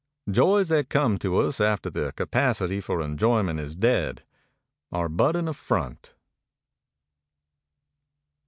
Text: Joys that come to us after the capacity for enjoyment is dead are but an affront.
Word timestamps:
Joys 0.31 0.69
that 0.69 0.89
come 0.89 1.19
to 1.19 1.37
us 1.37 1.61
after 1.61 1.87
the 1.91 2.11
capacity 2.13 2.81
for 2.81 3.03
enjoyment 3.03 3.59
is 3.59 3.75
dead 3.75 4.23
are 4.91 5.07
but 5.07 5.35
an 5.35 5.47
affront. 5.47 6.15